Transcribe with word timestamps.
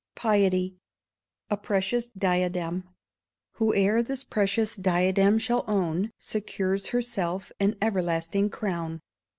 Piety 0.15 0.77
A 1.51 1.57
Precious 1.57 2.07
Diadem. 2.17 2.85
Whoe'er 3.59 4.01
this 4.01 4.23
precious 4.23 4.75
diadem 4.75 5.37
shall 5.37 5.63
own, 5.67 6.09
Secures 6.17 6.87
herself 6.87 7.51
an 7.59 7.75
everlasting 7.83 8.49
crown. 8.49 9.01